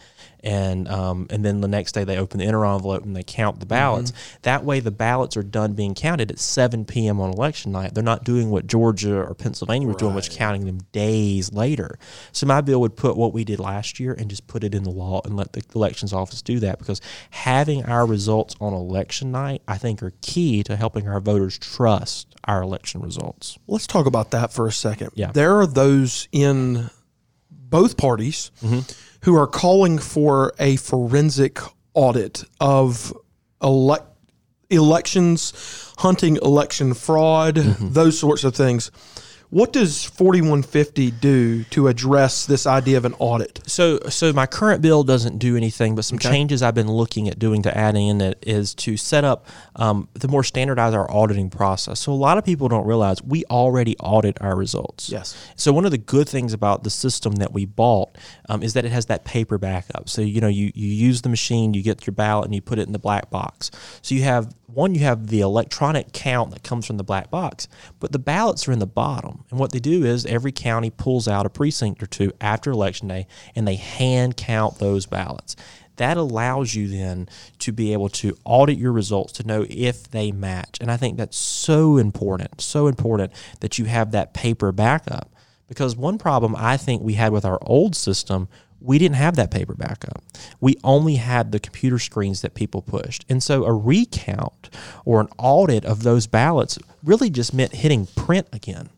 [0.46, 3.59] And um, and then the next day they open the inner envelope and they count
[3.59, 4.12] the ballots.
[4.42, 7.20] That way the ballots are done being counted at 7 p.m.
[7.20, 7.94] on election night.
[7.94, 11.98] They're not doing what Georgia or Pennsylvania was doing, which counting them days later.
[12.30, 14.85] So my bill would put what we did last year and just put it in
[14.85, 19.32] the law and let the elections office do that because having our results on election
[19.32, 23.59] night, I think, are key to helping our voters trust our election results.
[23.66, 25.11] Let's talk about that for a second.
[25.14, 25.32] Yeah.
[25.32, 26.88] There are those in
[27.50, 28.52] both parties
[29.27, 31.59] who are calling for a forensic
[31.95, 33.12] audit of
[33.61, 34.07] elect
[34.71, 38.93] elections, hunting election fraud, those sorts of things.
[39.51, 43.61] What does 4150 do to address this idea of an audit?
[43.67, 47.39] So, so my current bill doesn't do anything, but some changes I've been looking at
[47.39, 51.49] doing to add in it is to set up um, to more standardize our auditing
[51.49, 52.01] process.
[52.01, 55.09] So, a lot of people don't realize we already audit our results.
[55.09, 55.37] Yes.
[55.55, 58.85] So, one of the good things about the system that we bought um, is that
[58.85, 60.09] it has that paper backup.
[60.09, 62.78] So, you know, you you use the machine, you get your ballot, and you put
[62.78, 63.70] it in the black box.
[64.02, 67.66] So, you have one, you have the electronic count that comes from the black box,
[67.98, 69.44] but the ballots are in the bottom.
[69.50, 73.09] And what they do is every county pulls out a precinct or two after election
[73.09, 75.56] day and they hand count those ballots.
[75.96, 77.28] That allows you then
[77.61, 80.78] to be able to audit your results to know if they match.
[80.80, 85.32] And I think that's so important, so important that you have that paper backup.
[85.68, 88.48] Because one problem I think we had with our old system
[88.81, 90.22] we didn't have that paper backup.
[90.61, 93.24] We only had the computer screens that people pushed.
[93.29, 94.70] And so a recount
[95.05, 98.90] or an audit of those ballots really just meant hitting print again.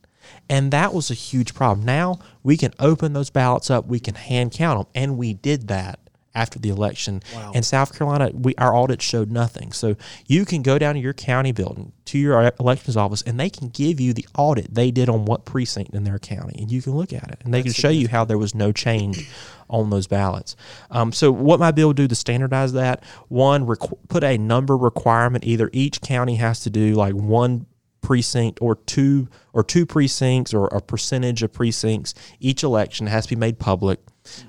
[0.51, 1.85] And that was a huge problem.
[1.87, 5.69] Now we can open those ballots up, we can hand count them, and we did
[5.69, 5.99] that
[6.39, 7.21] after the election.
[7.55, 9.73] In South Carolina, we our audit showed nothing.
[9.73, 9.97] So
[10.27, 13.69] you can go down to your county building, to your elections office, and they can
[13.69, 16.95] give you the audit they did on what precinct in their county, and you can
[16.95, 19.29] look at it, and they can show you how there was no change
[19.69, 20.57] on those ballots.
[20.91, 23.03] Um, so what my bill do to standardize that?
[23.29, 25.45] One, requ- put a number requirement.
[25.45, 27.67] Either each county has to do like one
[28.01, 33.31] precinct or two or two precincts or a percentage of precincts each election has to
[33.31, 33.99] be made public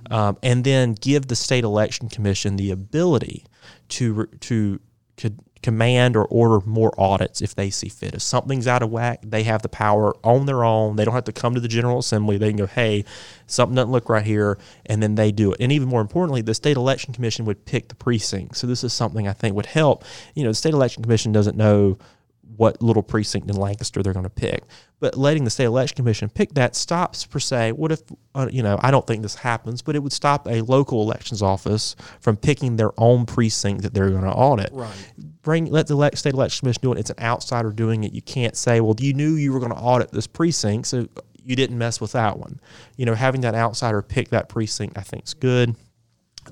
[0.09, 3.45] um, and then give the state election commission the ability
[3.89, 4.79] to to
[5.17, 8.13] could command or order more audits if they see fit.
[8.13, 10.95] If something's out of whack they have the power on their own.
[10.95, 12.37] They don't have to come to the general assembly.
[12.37, 13.03] They can go hey
[13.45, 15.57] something doesn't look right here and then they do it.
[15.59, 18.55] And even more importantly the state election commission would pick the precinct.
[18.55, 20.05] So this is something i think would help.
[20.33, 21.97] You know the state election commission doesn't know
[22.59, 24.63] what little precinct in Lancaster they're going to pick.
[24.99, 27.71] But letting the state election commission pick that stops per se.
[27.71, 28.01] What if
[28.35, 28.77] uh, you know?
[28.81, 32.75] I don't think this happens, but it would stop a local elections office from picking
[32.75, 34.71] their own precinct that they're going to audit.
[34.73, 34.93] Right.
[35.41, 36.99] Bring let the elect, state election commission do it.
[36.99, 38.11] It's an outsider doing it.
[38.11, 41.07] You can't say, well, you knew you were going to audit this precinct, so
[41.41, 42.59] you didn't mess with that one.
[42.97, 45.77] You know, having that outsider pick that precinct, I think is good.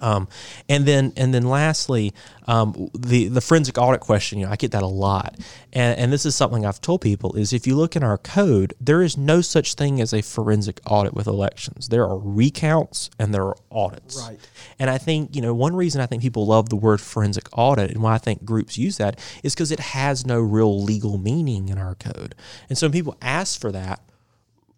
[0.01, 0.27] Um,
[0.69, 2.13] and then and then lastly,
[2.47, 4.39] um, the the forensic audit question.
[4.39, 5.35] You know, I get that a lot,
[5.73, 8.73] and and this is something I've told people is if you look in our code,
[8.79, 11.89] there is no such thing as a forensic audit with elections.
[11.89, 14.21] There are recounts and there are audits.
[14.27, 14.39] Right.
[14.79, 17.91] And I think you know one reason I think people love the word forensic audit
[17.91, 21.69] and why I think groups use that is because it has no real legal meaning
[21.69, 22.35] in our code.
[22.69, 24.01] And so when people ask for that,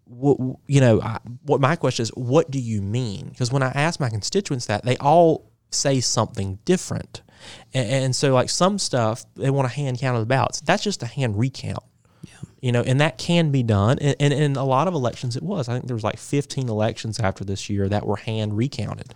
[0.10, 3.70] what you know I, what my question is what do you mean because when i
[3.70, 7.22] ask my constituents that they all say something different.
[7.74, 10.62] And, and so, like some stuff, they want a hand count of the ballots.
[10.62, 11.84] That's just a hand recount.
[12.62, 14.00] You know, and that can be done.
[14.00, 15.70] And, and in a lot of elections, it was.
[15.70, 19.16] I think there was like 15 elections after this year that were hand recounted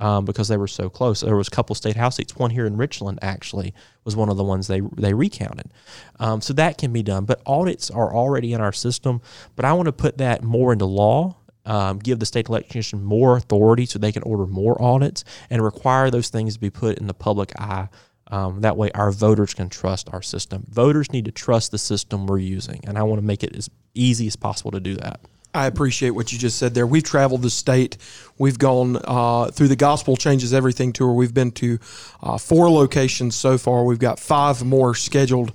[0.00, 1.20] um, because they were so close.
[1.20, 2.34] There was a couple state house seats.
[2.34, 5.70] One here in Richland actually was one of the ones they they recounted.
[6.18, 7.26] Um, so that can be done.
[7.26, 9.20] But audits are already in our system.
[9.54, 11.36] But I want to put that more into law.
[11.66, 15.62] Um, give the state election commission more authority so they can order more audits and
[15.62, 17.88] require those things to be put in the public eye.
[18.28, 20.64] Um, that way, our voters can trust our system.
[20.68, 23.68] Voters need to trust the system we're using, and I want to make it as
[23.92, 25.20] easy as possible to do that.
[25.52, 26.86] I appreciate what you just said there.
[26.86, 27.96] We've traveled the state.
[28.38, 31.12] We've gone uh, through the Gospel Changes Everything tour.
[31.12, 31.78] We've been to
[32.22, 33.84] uh, four locations so far.
[33.84, 35.52] We've got five more scheduled.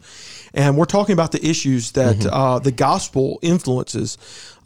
[0.54, 2.34] And we're talking about the issues that Mm-hmm.
[2.34, 4.18] uh, the gospel influences.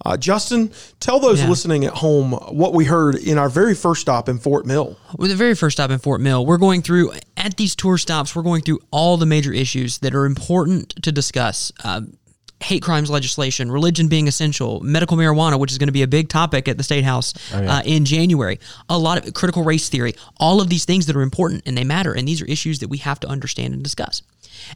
[0.06, 1.50] Uh, Justin, tell those Yeah.
[1.50, 4.98] listening at home what we heard in our very first stop in Fort Mill.
[5.18, 8.36] With the very first stop in Fort Mill, we're going through at these tour stops.
[8.36, 11.72] We're going through all the major issues that are important to discuss.
[11.84, 12.18] Um,
[12.62, 16.28] hate crimes legislation, religion being essential, medical marijuana, which is going to be a big
[16.30, 18.60] topic at the state house uh, in January.
[18.90, 21.84] A lot of critical race theory, all of these things that are important and they
[21.86, 24.22] matter, and these are issues that we have to understand and discuss.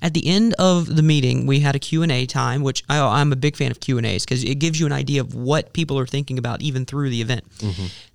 [0.02, 3.36] At the end of the meeting, we had a Q&A time, which I, I'm a
[3.36, 6.38] big fan of Q&As because it gives you an idea of what people are thinking
[6.38, 7.44] about even through the event.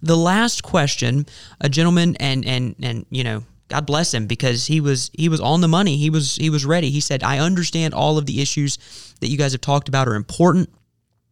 [0.02, 1.26] The last question,
[1.60, 5.40] a gentleman and and and you know, God bless him because he was he was
[5.40, 5.96] on the money.
[5.96, 6.90] He was he was ready.
[6.90, 8.78] He said, "I understand all of the issues
[9.20, 10.70] that you guys have talked about are important.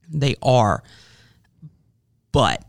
[0.08, 0.82] They are,
[2.32, 2.62] but."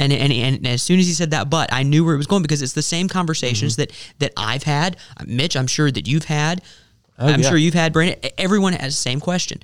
[0.00, 2.28] And, and, and as soon as he said that, but I knew where it was
[2.28, 3.90] going because it's the same conversations mm-hmm.
[3.90, 5.56] that that I've had, uh, Mitch.
[5.56, 6.62] I'm sure that you've had.
[7.18, 7.48] Oh, I'm yeah.
[7.48, 8.30] sure you've had Brandon.
[8.38, 9.60] Everyone has the same question.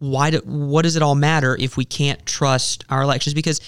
[0.00, 3.32] Why do what does it all matter if we can't trust our elections?
[3.32, 3.60] Because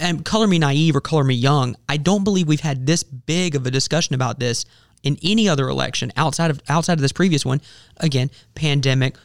[0.00, 3.54] and color me naive or color me young, I don't believe we've had this big
[3.54, 4.64] of a discussion about this
[5.02, 7.60] in any other election outside of outside of this previous one.
[7.98, 9.16] Again, pandemic,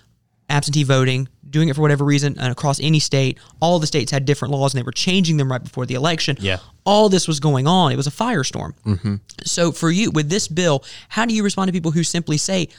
[0.49, 4.25] absentee voting, doing it for whatever reason, and across any state, all the states had
[4.25, 6.37] different laws and they were changing them right before the election.
[6.39, 6.57] Yeah.
[6.85, 7.91] all this was going on.
[7.91, 8.73] It was a firestorm.
[8.85, 9.15] Mm-hmm.
[9.43, 12.69] So for you with this bill, how do you respond to people who simply say,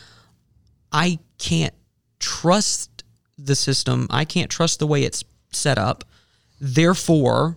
[0.93, 1.75] "I can't
[2.19, 2.97] trust
[3.39, 4.07] the system.
[4.11, 6.05] I can't trust the way it's set up.
[6.61, 7.57] Therefore,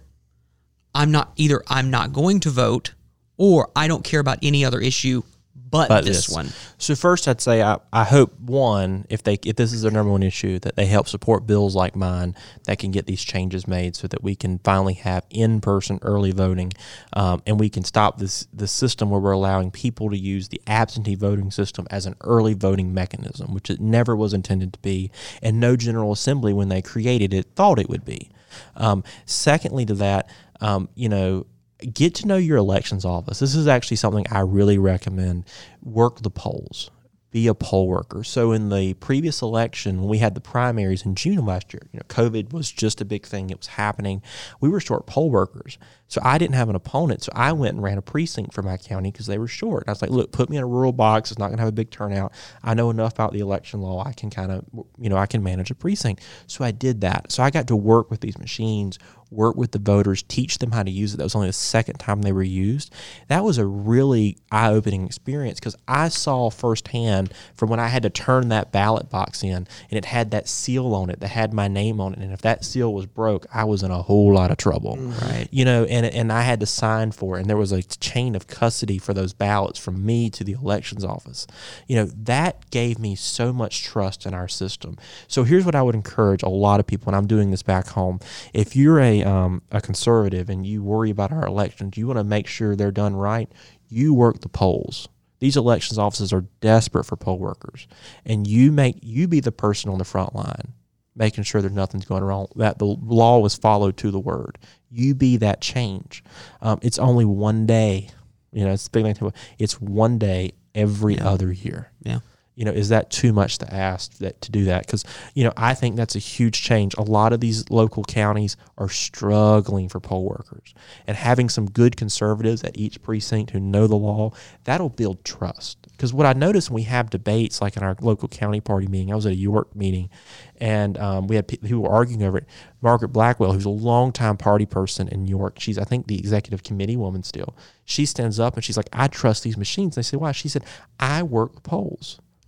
[0.93, 2.93] I'm not either I'm not going to vote
[3.37, 5.23] or I don't care about any other issue
[5.69, 6.49] but, But this, one.
[6.77, 10.11] So first, I'd say I, I hope one, if they if this is their number
[10.11, 13.95] one issue, that they help support bills like mine that can get these changes made,
[13.95, 16.71] so that we can finally have in person early voting,
[17.13, 20.61] um, and we can stop this the system where we're allowing people to use the
[20.65, 25.11] absentee voting system as an early voting mechanism, which it never was intended to be,
[25.41, 28.31] and no General Assembly when they created it thought it would be.
[28.75, 30.27] Um, secondly, to that,
[30.61, 31.45] um, you know
[31.93, 33.39] get to know your elections office.
[33.39, 35.45] This is actually something I really recommend.
[35.81, 36.91] Work the polls.
[37.31, 38.23] Be a poll worker.
[38.23, 41.87] So in the previous election, when we had the primaries in June of last year,
[41.93, 43.51] you know, COVID was just a big thing.
[43.51, 44.23] It was happening.
[44.59, 45.77] We were short poll workers.
[46.07, 47.21] So I didn't have an opponent.
[47.21, 49.83] So I went and ran a precinct for my county because they were short.
[49.83, 51.29] And I was like, look, put me in a rural box.
[51.29, 52.33] It's not going to have a big turnout.
[52.63, 54.03] I know enough about the election law.
[54.03, 54.65] I can kind of,
[54.97, 56.23] you know, I can manage a precinct.
[56.47, 57.31] So I did that.
[57.31, 58.97] So I got to work with these machines,
[59.31, 61.17] work with the voters, teach them how to use it.
[61.17, 62.93] That was only the second time they were used.
[63.27, 68.03] That was a really eye opening experience because I saw firsthand from when I had
[68.03, 71.53] to turn that ballot box in and it had that seal on it that had
[71.53, 72.19] my name on it.
[72.19, 74.97] And if that seal was broke, I was in a whole lot of trouble.
[74.97, 75.25] Mm-hmm.
[75.27, 75.47] Right.
[75.51, 77.41] You know, and, and I had to sign for it.
[77.41, 81.03] And there was a chain of custody for those ballots from me to the elections
[81.05, 81.45] office.
[81.87, 84.97] You know, that gave me so much trust in our system.
[85.27, 87.87] So here's what I would encourage a lot of people, and I'm doing this back
[87.87, 88.19] home.
[88.53, 92.23] If you're a, um, a conservative and you worry about our elections, you want to
[92.23, 93.51] make sure they're done right,
[93.87, 95.07] you work the polls.
[95.39, 97.87] These elections offices are desperate for poll workers,
[98.25, 100.73] and you make you be the person on the front line,
[101.15, 104.57] making sure that nothing's going wrong, that the law was followed to the word.
[104.89, 106.23] You be that change.
[106.61, 108.09] Um, it's only one day,
[108.51, 108.71] you know.
[108.71, 109.33] It's big thing.
[109.57, 112.19] It's one day every other year Yeah.
[112.59, 114.85] You know is that too much to ask that to do that?
[114.85, 116.93] Because you know i think that's a huge change.
[116.97, 120.73] A lot of these local counties are struggling for poll workers
[121.07, 124.31] and having some good conservatives at each precinct who know the law
[124.65, 125.77] that'll build trust.
[125.89, 129.11] Because what i noticed when we have debates like in our local county party meeting
[129.13, 130.09] i was at a york meeting
[130.57, 132.45] and um, we had people who were arguing over it.
[132.81, 136.97] Margaret blackwell who's a longtime party person in york she's i think the executive committee
[136.97, 137.55] woman still.
[137.85, 139.95] She stands up and she's like i trust these machines.
[139.95, 140.33] They say why?
[140.33, 140.65] She said
[140.99, 141.61] i work the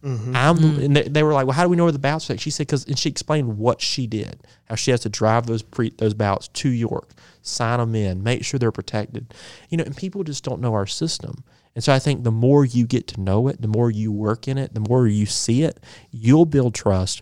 [0.02, 0.84] polls I'm, mm.
[0.86, 2.49] and they, they were like, "Well, how do we know where the ballots are?" She
[2.49, 5.91] said, "Because," and she explained what she did, how she has to drive those pre
[5.91, 7.10] those ballots to York,
[7.41, 9.34] sign them in, make sure they're protected,
[9.70, 9.84] you know.
[9.84, 11.43] And people just don't know our system,
[11.76, 14.47] And so I think the more you get to know it, the more you work
[14.47, 15.80] in it, the more you see it,
[16.12, 17.22] you'll build trust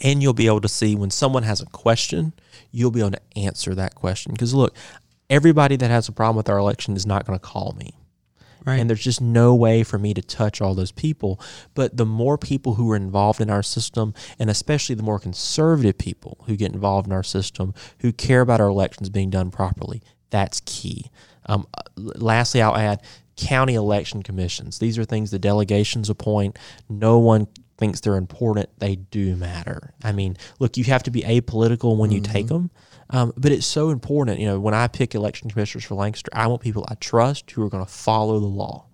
[0.00, 2.32] and you'll be able to see when someone has a question,
[2.72, 4.32] you'll be able to answer that question.
[4.32, 4.74] Because look,
[5.30, 7.94] everybody that has a problem with our election is not going to call me.
[8.64, 8.80] Right.
[8.80, 11.38] And there's just no way for me to touch all those people.
[11.74, 15.98] But the more people who are involved in our system, and especially the more conservative
[15.98, 20.02] people who get involved in our system, who care about our elections being done properly,
[20.30, 21.10] that's key.
[21.46, 23.02] Um, lastly, I'll add
[23.36, 24.78] county election commissions.
[24.78, 26.58] These are things the delegations appoint.
[26.88, 28.70] No one thinks they're important.
[28.78, 29.92] They do matter.
[30.02, 32.70] I mean, look, you have to be apolitical when you take them.
[33.10, 34.40] Um, but it's so important.
[34.40, 37.62] You know, when I pick election commissioners for Lancaster, I want people I trust who
[37.62, 38.86] are going to follow the law.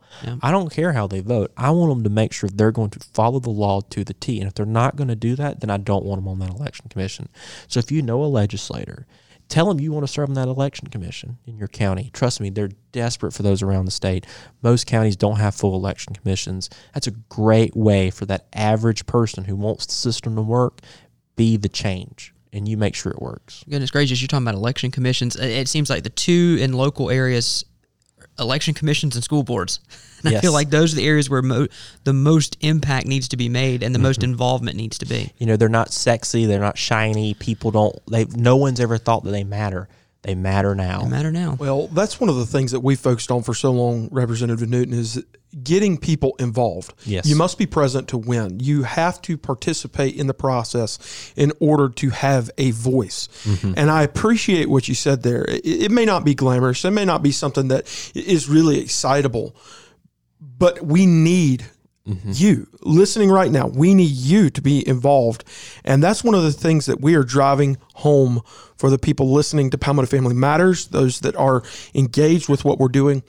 [0.43, 1.53] I don't care how they vote.
[1.57, 4.39] I want them to make sure they're going to follow the law to the T.
[4.41, 6.51] And if they're not going to do that, then I don't want them on that
[6.51, 7.29] election commission.
[7.69, 9.07] So if you know a legislator,
[9.49, 12.11] tell them you want to serve on that election commission in your county.
[12.13, 14.27] Trust me, they're desperate for those around the state.
[14.63, 16.69] Most counties don't have full election commissions.
[16.93, 20.81] That's a great way for that average person who wants the system to work
[21.37, 23.65] be the change and you make sure it works.
[23.69, 25.37] Goodness gracious, you're talking about election commissions.
[25.37, 27.65] It seems like the two in local areas,
[28.39, 29.81] election commissions and school boards.
[30.23, 31.67] And I feel like those are the areas where mo-
[32.05, 34.33] the most impact needs to be made and the most Mm-hmm.
[34.33, 35.33] involvement needs to be.
[35.39, 37.33] You know, they're not sexy, they're not shiny.
[37.33, 39.89] People don't they no one's ever thought that they matter.
[40.23, 41.01] They matter now.
[41.01, 41.57] No matter now.
[41.59, 44.93] Well, that's one of the things that we focused on for so long, Representative Newton,
[44.93, 45.25] is
[45.65, 46.93] getting people involved.
[47.05, 47.27] Yes.
[47.27, 48.61] You must be present to win.
[48.61, 53.29] You have to participate in the process in order to have a voice.
[53.45, 53.73] Mm-hmm.
[53.77, 55.45] And I appreciate what you said there.
[55.45, 59.57] It, it may not be glamorous, it may not be something that is really excitable,
[60.41, 61.65] but we need
[62.09, 62.33] Mm-hmm.
[62.35, 63.67] you listening right now.
[63.67, 65.45] We need you to be involved.
[65.85, 68.41] And that's one of the things that we are driving home
[68.77, 71.63] for the people listening to Palmetto Family Matters, those that are
[71.95, 73.23] engaged with what we're doing.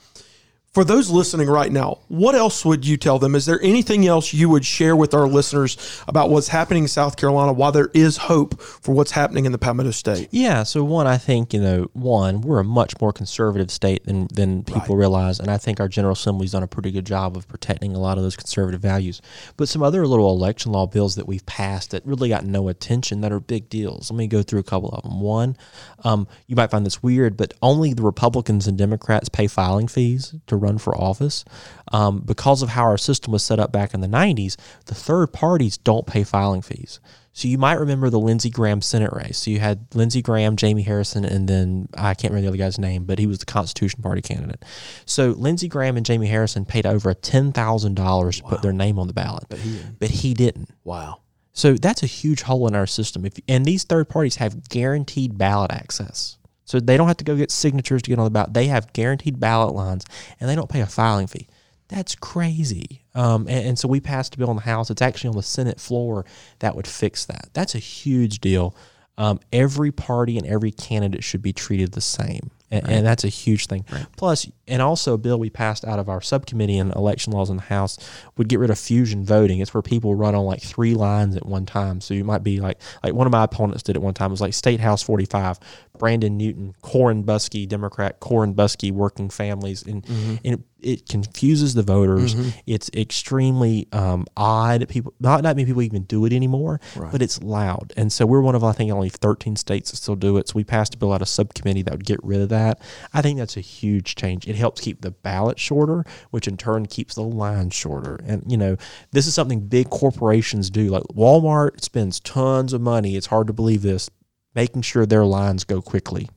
[0.72, 3.34] For those listening right now, what else would you tell them?
[3.34, 5.76] Is there anything else you would share with our listeners
[6.08, 9.58] about what's happening in South Carolina, why there is hope for what's happening in the
[9.58, 10.28] Palmetto State?
[10.30, 14.28] Yeah, so one, I think you know, one, we're a much more conservative state than
[14.32, 17.46] than people realize, and I think our General Assembly's done a pretty good job of
[17.46, 19.20] protecting a lot of those conservative values.
[19.58, 23.20] But some other little election law bills that we've passed that really got no attention
[23.20, 24.10] that are big deals.
[24.10, 25.20] Let me go through a couple of them.
[25.20, 25.54] One,
[26.02, 30.34] um, you might find this weird, but only the Republicans and Democrats pay filing fees
[30.46, 31.44] to run for office.
[31.92, 34.56] Um, because of how our system was set up back in the 90s,
[34.86, 37.00] the third parties don't pay filing fees.
[37.34, 39.38] So you might remember the Lindsey Graham Senate race.
[39.38, 42.78] So you had Lindsey Graham, Jamie Harrison, and then I can't remember the other guy's
[42.78, 44.62] name, but he was the Constitution Party candidate.
[45.06, 48.98] So Lindsey Graham and Jamie Harrison paid over ten thousand dollars to put their name
[48.98, 49.98] on the ballot, but he didn't.
[49.98, 50.70] But he didn't.
[50.84, 51.20] Wow.
[51.54, 53.24] So that's a huge hole in our system.
[53.24, 56.36] If and these third parties have guaranteed ballot access.
[56.64, 58.54] So they don't have to go get signatures to get on the ballot.
[58.54, 60.04] They have guaranteed ballot lines
[60.40, 61.48] and they don't pay a filing fee.
[61.88, 63.02] That's crazy.
[63.14, 64.90] Um, and, and so we passed a bill in the House.
[64.90, 66.24] It's actually on the Senate floor
[66.60, 67.50] that would fix that.
[67.52, 68.74] That's a huge deal.
[69.18, 72.50] Um, every party and every candidate should be treated the same.
[72.72, 73.84] And, and that's a huge thing.
[74.16, 77.56] Plus, and also a bill we passed out of our subcommittee in election laws in
[77.56, 77.98] the House
[78.38, 79.60] would get rid of fusion voting.
[79.60, 82.00] It's where people run on like three lines at one time.
[82.00, 84.30] So you might be like, like one of my opponents did at one time.
[84.30, 85.60] It was like State House 45,
[85.98, 89.82] Brandon Newton, Corin Busky, Democrat, Corin Busky, working families.
[89.82, 90.36] And, mm-hmm.
[90.42, 92.34] and it, confuses the voters.
[92.66, 94.88] It's extremely um, odd.
[94.88, 96.80] People, not that many people even do it anymore,
[97.10, 97.92] but it's loud.
[97.96, 100.48] And so we're one of, I think, only 13 states that still do it.
[100.48, 102.80] So we passed a bill out of subcommittee that would get rid of that.
[103.12, 104.46] I think that's a huge change.
[104.48, 108.18] It helps keep the ballot shorter, which in turn keeps the line shorter.
[108.26, 108.76] And, you know,
[109.10, 110.88] this is something big corporations do.
[110.88, 113.16] Like Walmart spends tons of money.
[113.16, 114.10] It's hard to believe this,
[114.54, 116.28] making sure their lines go quickly.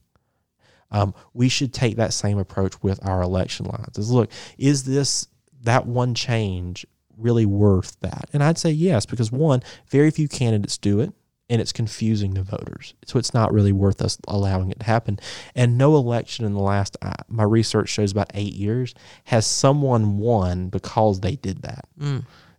[0.96, 3.98] Um, we should take that same approach with our election lines.
[3.98, 5.28] Is look, is this
[5.64, 6.86] that one change
[7.18, 8.30] really worth that?
[8.32, 11.12] And I'd say yes, because one, very few candidates do it,
[11.50, 12.93] and it's confusing the voters.
[13.06, 15.20] So it's not really worth us allowing it to happen.
[15.54, 20.18] And no election in the last, uh, my research shows about eight years, has someone
[20.18, 21.89] won because they did that.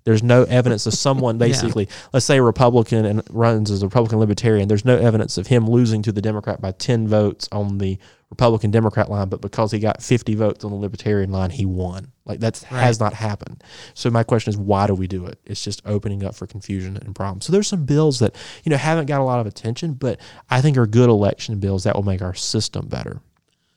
[0.04, 4.20] There's no evidence of someone basically, let's say a Republican and runs as a Republican
[4.20, 4.68] Libertarian.
[4.68, 7.98] There's no evidence of him losing to the Democrat by 10 votes on the
[8.30, 12.12] Republican Democrat line, but because he got 50 votes on the Libertarian line, he won.
[12.24, 13.62] Like that has not happened.
[13.94, 15.38] So my question is, why do we do it?
[15.44, 17.46] It's just opening up for confusion and problems.
[17.46, 20.18] So there's some bills that you know haven't got a lot of attention, but
[20.50, 23.20] I think are good election bills that will make our system better.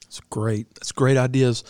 [0.07, 0.73] It's great.
[0.75, 1.63] That's great ideas.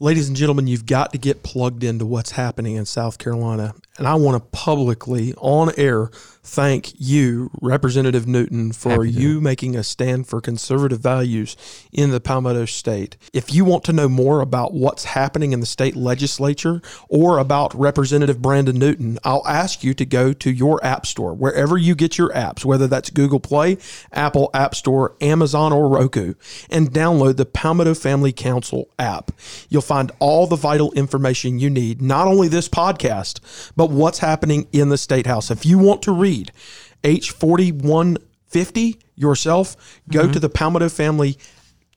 [0.00, 3.74] Ladies and gentlemen, you've got to get plugged into what's happening in South Carolina.
[3.96, 6.10] And I want to publicly, on air,
[6.42, 11.56] thank you, Representative Newton, for you making a stand for conservative values
[11.92, 13.16] in the Palmetto State.
[13.32, 17.72] If you want to know more about what's happening in the state legislature or about
[17.72, 22.18] Representative Brandon Newton, I'll ask you to go to your app store, wherever you get
[22.18, 23.78] your apps, whether that's Google Play,
[24.12, 26.34] Apple App Store, Amazon, or Roku,
[26.68, 29.30] and download the Palmetto Family Council app.
[29.68, 33.38] You'll find all the vital information you need, not only this podcast,
[33.76, 35.50] but what's happening in the State House.
[35.50, 36.52] If you want to read
[37.02, 40.32] H4150 yourself, go mm-hmm.
[40.32, 41.38] to the Palmetto Family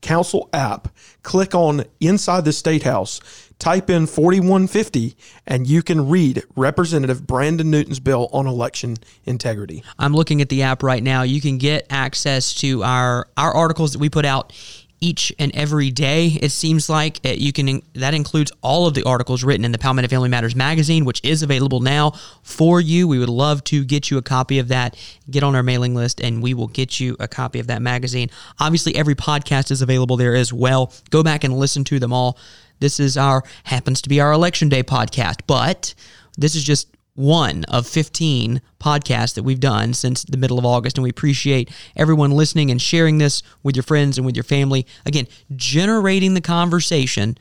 [0.02, 0.90] Council app,
[1.24, 3.20] click on Inside the State House,
[3.60, 5.16] type in 4150,
[5.48, 9.84] and you can read Representative Brandon Newton's bill on election integrity.
[9.98, 11.24] I'm looking at the app right now.
[11.24, 14.54] You can get access to our our articles that we put out
[15.00, 16.38] each and every day.
[16.42, 19.78] It seems like Uh, you can that includes all of the articles written in the
[19.78, 23.08] Palmetto Family Matters magazine, which is available now for you.
[23.08, 24.98] We would love to get you a copy of that.
[25.30, 28.30] Get on our mailing list, and we will get you a copy of that magazine.
[28.60, 30.92] Obviously, every podcast is available there as well.
[31.10, 32.38] Go back and listen to them all.
[32.80, 35.94] This is our happens to be our election day podcast, but
[36.38, 36.88] this is just
[37.18, 40.98] one of 15 podcasts that we've done since the middle of August.
[40.98, 44.86] And we appreciate everyone listening and sharing this with your friends and with your family.
[45.04, 47.36] Again, generating the conversation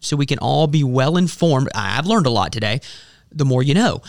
[0.00, 1.70] so we can all be well informed.
[1.74, 2.80] I've learned a lot today.
[3.30, 4.02] The more you know.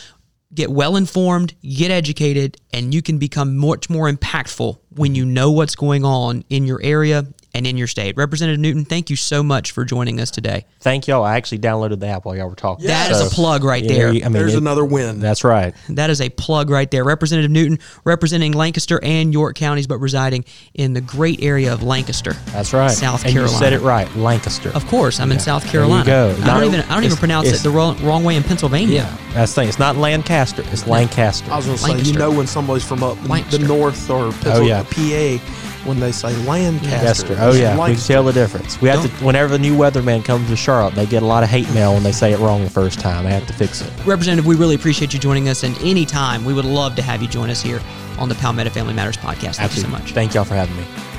[0.53, 5.51] Get well informed, get educated, and you can become much more impactful when you know
[5.51, 8.17] what's going on in your area and in your state.
[8.17, 10.65] Representative Newton, thank you so much for joining us today.
[10.79, 11.23] Thank y'all.
[11.23, 12.87] I actually downloaded the app while y'all were talking.
[12.87, 14.07] That is a plug right you know, there.
[14.09, 15.19] I mean, There's it- another win.
[15.19, 15.73] That's right.
[15.89, 17.03] That is a plug right there.
[17.03, 22.33] Representative Newton representing Lancaster and York counties, but residing in the great area of Lancaster.
[22.47, 22.89] That's right.
[22.91, 23.53] South and Carolina.
[23.53, 24.13] You said it right.
[24.15, 24.69] Lancaster.
[24.75, 26.05] Of course, I'm in South There you Carolina.
[26.05, 26.35] go.
[26.43, 29.07] I don't even I don't even pronounce it the wrong, wrong way in Pennsylvania.
[29.33, 29.69] That's the thing.
[29.69, 30.63] It's not Lancaster.
[30.71, 31.51] It's Lancaster.
[31.51, 32.13] I was going to say, Lancaster.
[32.13, 33.59] you know, when somebody's from up Lancaster.
[33.59, 34.83] the north or Oh, yeah.
[34.83, 36.89] Pennsylvania, PA, when they say Lancaster.
[36.89, 37.37] Lancaster.
[37.39, 38.79] Oh yeah, we can tell the difference.
[38.81, 39.25] We have to.
[39.25, 42.03] Whenever the new weatherman comes to Charlotte, they get a lot of hate mail when
[42.03, 43.25] they say it wrong the first time.
[43.25, 43.91] They have to fix it.
[44.05, 47.27] Representative, we really appreciate you joining us, and anytime we would love to have you
[47.27, 47.81] join us here
[48.17, 49.57] on the Palmetto Family Matters podcast.
[49.57, 50.11] Thank you so much.
[50.13, 51.12] Thank y'all for having me.